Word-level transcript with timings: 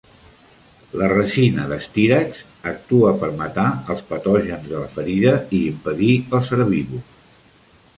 La 1.01 1.09
resina 1.11 1.65
de 1.73 1.77
"Styrax" 1.89 2.41
actua 2.73 3.13
per 3.25 3.31
matar 3.43 3.69
els 3.97 4.03
patògens 4.11 4.69
de 4.73 4.77
la 4.83 4.93
ferida 4.99 5.39
i 5.61 5.65
impedir 5.75 6.13
els 6.41 6.55
herbívors. 6.57 7.35